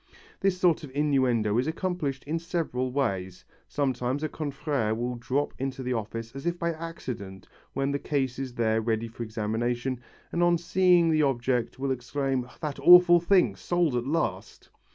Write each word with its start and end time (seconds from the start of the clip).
This 0.39 0.57
sort 0.59 0.83
of 0.83 0.89
innuendo 0.95 1.59
is 1.59 1.67
accomplished 1.67 2.23
in 2.23 2.39
several 2.39 2.91
ways. 2.91 3.45
Sometimes 3.67 4.23
a 4.23 4.29
confrère 4.29 4.97
will 4.97 5.13
drop 5.13 5.53
into 5.59 5.83
the 5.83 5.93
office 5.93 6.31
as 6.35 6.47
if 6.47 6.57
by 6.57 6.71
accident 6.73 7.47
when 7.73 7.91
the 7.91 7.99
case 7.99 8.39
is 8.39 8.55
there 8.55 8.81
ready 8.81 9.07
for 9.07 9.21
examination, 9.21 10.01
and 10.31 10.41
on 10.41 10.57
seeing 10.57 11.11
the 11.11 11.21
object 11.21 11.77
will 11.77 11.91
exclaim, 11.91 12.49
"That 12.61 12.79
awful 12.79 13.19
thing, 13.19 13.55
sold 13.55 13.95
at 13.95 14.07
last!" 14.07 14.69